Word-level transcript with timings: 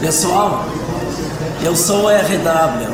Pessoal, 0.00 0.64
eu 1.62 1.76
sou 1.76 2.04
o 2.04 2.08
RW. 2.08 2.88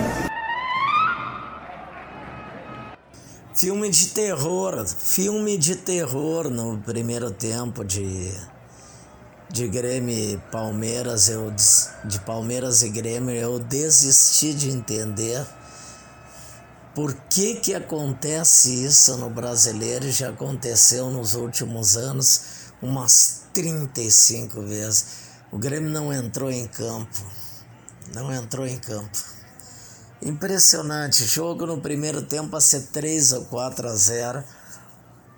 Filme 3.54 3.88
de 3.88 4.08
terror, 4.08 4.84
filme 4.88 5.56
de 5.56 5.76
terror 5.76 6.50
no 6.50 6.78
primeiro 6.78 7.30
tempo 7.30 7.84
de 7.84 8.34
de 9.48 9.68
Grêmio 9.68 10.12
e 10.12 10.36
Palmeiras, 10.50 11.28
eu 11.28 11.52
de 12.04 12.18
Palmeiras 12.22 12.82
e 12.82 12.88
Grêmio, 12.88 13.36
eu 13.36 13.60
desisti 13.60 14.52
de 14.52 14.70
entender 14.70 15.46
por 16.96 17.12
que 17.28 17.56
que 17.56 17.74
acontece 17.74 18.86
isso 18.86 19.18
no 19.18 19.28
brasileiro 19.28 20.06
e 20.06 20.10
já 20.10 20.30
aconteceu 20.30 21.10
nos 21.10 21.34
últimos 21.34 21.94
anos 21.94 22.40
umas 22.80 23.42
35 23.52 24.62
vezes. 24.62 25.06
O 25.52 25.58
Grêmio 25.58 25.90
não 25.90 26.10
entrou 26.10 26.50
em 26.50 26.66
campo. 26.66 27.22
Não 28.14 28.32
entrou 28.32 28.66
em 28.66 28.78
campo. 28.78 29.18
Impressionante. 30.22 31.26
Jogo 31.26 31.66
no 31.66 31.82
primeiro 31.82 32.22
tempo 32.22 32.56
a 32.56 32.62
ser 32.62 32.86
3 32.86 33.34
ou 33.34 33.44
4 33.44 33.88
a 33.88 33.94
0. 33.94 34.44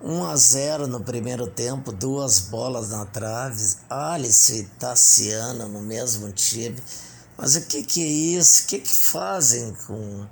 1 0.01 0.23
a 0.23 0.35
0 0.37 0.87
no 0.87 1.01
primeiro 1.01 1.45
tempo, 1.45 1.91
duas 1.91 2.39
bolas 2.39 2.87
na 2.91 3.05
trave. 3.05 3.75
Alice 3.89 4.59
e 4.59 4.63
Tassiana 4.63 5.67
no 5.67 5.81
mesmo 5.81 6.31
time. 6.31 6.81
Mas 7.37 7.57
o 7.57 7.61
que, 7.63 7.83
que 7.83 8.01
é 8.01 8.07
isso? 8.07 8.63
O 8.63 8.67
que, 8.67 8.79
que 8.79 8.93
fazem 8.93 9.75
com, 9.85 10.25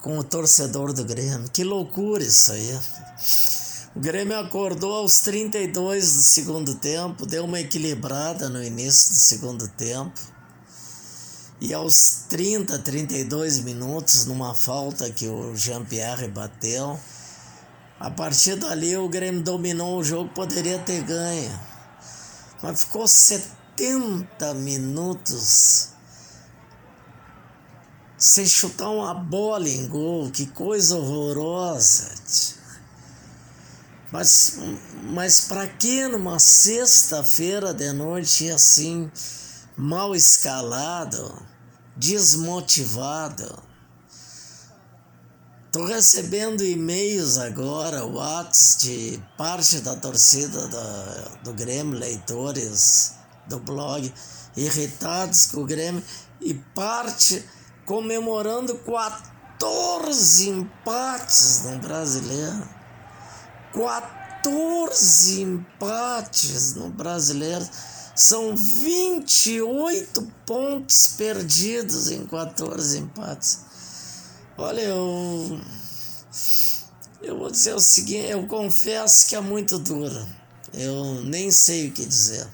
com 0.00 0.18
o 0.18 0.24
torcedor 0.24 0.92
do 0.92 1.04
Grêmio? 1.04 1.48
Que 1.50 1.64
loucura 1.64 2.22
isso 2.22 2.52
aí. 2.52 2.78
O 3.96 4.00
Grêmio 4.00 4.38
acordou 4.38 4.94
aos 4.94 5.20
32 5.20 6.14
do 6.14 6.22
segundo 6.22 6.74
tempo, 6.76 7.26
deu 7.26 7.44
uma 7.44 7.58
equilibrada 7.60 8.48
no 8.48 8.62
início 8.62 9.12
do 9.12 9.18
segundo 9.18 9.66
tempo. 9.68 10.18
E 11.60 11.74
aos 11.74 12.26
30, 12.28 12.78
32 12.78 13.60
minutos, 13.60 14.24
numa 14.26 14.54
falta 14.54 15.10
que 15.10 15.26
o 15.26 15.56
Jean-Pierre 15.56 16.28
bateu, 16.28 16.98
a 17.98 18.10
partir 18.10 18.54
dali 18.54 18.96
o 18.96 19.08
Grêmio 19.08 19.42
dominou 19.42 19.98
o 19.98 20.04
jogo, 20.04 20.30
poderia 20.32 20.78
ter 20.78 21.02
ganho. 21.02 21.60
Mas 22.62 22.84
ficou 22.84 23.08
70 23.08 24.54
minutos 24.54 25.88
sem 28.18 28.44
chutar 28.44 28.90
uma 28.90 29.14
bola 29.14 29.68
em 29.68 29.86
gol, 29.86 30.28
que 30.30 30.46
coisa 30.46 30.96
horrorosa. 30.96 32.12
Mas, 34.10 34.58
mas 35.04 35.40
para 35.42 35.68
que 35.68 36.08
numa 36.08 36.38
sexta-feira 36.40 37.72
de 37.72 37.92
noite 37.92 38.50
assim, 38.50 39.08
mal 39.76 40.16
escalado, 40.16 41.46
desmotivado? 41.96 43.62
Tô 45.70 45.84
recebendo 45.84 46.64
e-mails 46.64 47.36
agora, 47.36 48.04
Whats, 48.04 48.78
de 48.80 49.22
parte 49.36 49.80
da 49.80 49.94
torcida 49.94 50.66
do, 50.66 51.44
do 51.44 51.52
Grêmio, 51.52 51.96
leitores 51.96 53.12
do 53.46 53.60
blog, 53.60 54.12
irritados 54.56 55.46
com 55.46 55.60
o 55.60 55.66
Grêmio, 55.66 56.02
e 56.40 56.54
parte 56.54 57.44
comemorando 57.88 58.76
14 58.76 60.50
empates 60.50 61.62
no 61.64 61.78
brasileiro. 61.78 62.68
14 63.72 65.40
empates 65.40 66.74
no 66.74 66.90
brasileiro. 66.90 67.66
São 68.14 68.54
28 68.54 70.22
pontos 70.44 71.14
perdidos 71.16 72.10
em 72.10 72.26
14 72.26 72.98
empates. 72.98 73.60
Olha, 74.58 74.82
eu. 74.82 75.58
Eu 77.22 77.38
vou 77.38 77.50
dizer 77.50 77.74
o 77.74 77.80
seguinte: 77.80 78.30
eu 78.30 78.46
confesso 78.46 79.26
que 79.28 79.34
é 79.34 79.40
muito 79.40 79.78
duro. 79.78 80.28
Eu 80.74 81.22
nem 81.24 81.50
sei 81.50 81.88
o 81.88 81.92
que 81.92 82.04
dizer. 82.04 82.46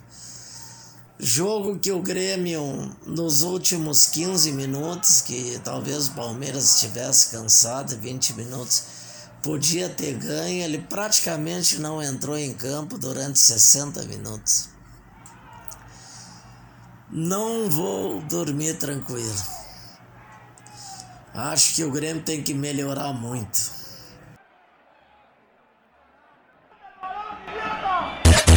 Jogo 1.18 1.78
que 1.78 1.92
o 1.92 2.02
Grêmio, 2.02 2.92
nos 3.06 3.42
últimos 3.42 4.08
15 4.08 4.50
minutos, 4.50 5.20
que 5.20 5.60
talvez 5.62 6.08
o 6.08 6.12
Palmeiras 6.12 6.74
estivesse 6.74 7.30
cansado, 7.30 7.96
20 7.96 8.34
minutos 8.34 8.82
podia 9.40 9.88
ter 9.88 10.14
ganho, 10.14 10.64
ele 10.64 10.78
praticamente 10.78 11.78
não 11.78 12.02
entrou 12.02 12.36
em 12.36 12.52
campo 12.52 12.98
durante 12.98 13.38
60 13.38 14.02
minutos. 14.04 14.70
Não 17.08 17.70
vou 17.70 18.20
dormir 18.22 18.76
tranquilo. 18.78 19.42
Acho 21.32 21.74
que 21.76 21.84
o 21.84 21.92
Grêmio 21.92 22.24
tem 22.24 22.42
que 22.42 22.54
melhorar 22.54 23.12
muito. 23.12 23.73